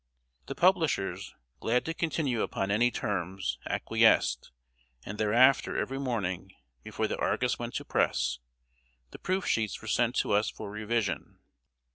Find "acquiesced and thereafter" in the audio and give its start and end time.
3.67-5.77